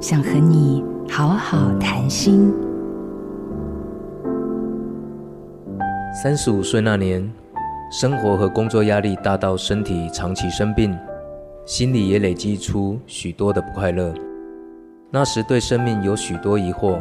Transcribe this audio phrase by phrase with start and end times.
[0.00, 2.50] 想和你好好谈心。
[6.22, 7.30] 三十五岁那年，
[7.92, 10.98] 生活和工作压力大到身体长期生病，
[11.66, 14.14] 心里也累积出许多的不快乐。
[15.10, 16.98] 那时对生命有许多疑惑，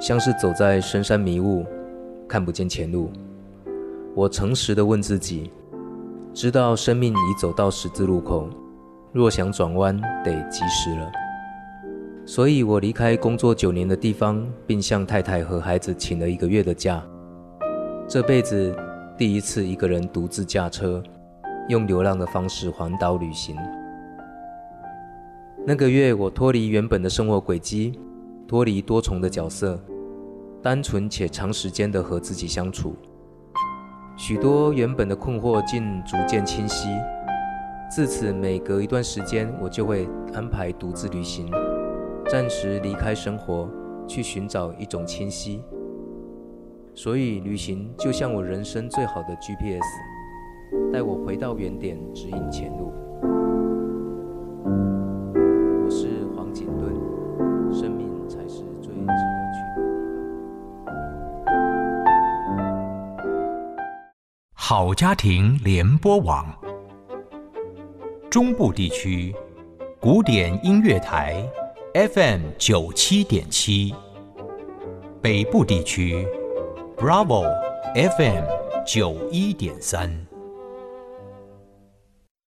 [0.00, 1.66] 像是走在深山迷雾，
[2.26, 3.10] 看不见前路。
[4.14, 5.50] 我诚实的问自己，
[6.32, 8.48] 知道生命已走到十字路口，
[9.12, 9.94] 若想转弯，
[10.24, 11.12] 得及时了。
[12.28, 17.00] 所以我离开工作九年的地方，并向太太和孩子请了一个月的假。
[18.08, 18.76] 这辈子
[19.16, 21.00] 第一次一个人独自驾车，
[21.68, 23.56] 用流浪的方式环岛旅行。
[25.64, 27.96] 那个月，我脱离原本的生活轨迹，
[28.48, 29.80] 脱离多重的角色，
[30.60, 32.96] 单纯且长时间的和自己相处。
[34.16, 36.88] 许多原本的困惑竟逐渐清晰。
[37.88, 41.48] 自此，每隔一段时间，我就会安排独自旅行。
[42.36, 43.66] 暂时离开生活，
[44.06, 45.64] 去寻找一种清晰。
[46.94, 49.82] 所以，旅行就像我人生最好的 GPS，
[50.92, 52.92] 带我回到原点，指引前路。
[55.82, 56.92] 我是黄景顿，
[57.72, 60.84] 生命才是最值得去的地方。
[64.52, 66.44] 好家庭联播网，
[68.28, 69.34] 中部地区
[69.98, 71.42] 古典音乐台。
[71.96, 73.94] FM 九七点七，
[75.22, 76.28] 北部地区
[76.94, 77.50] ，Bravo
[77.94, 78.44] FM
[78.86, 80.14] 九一点三。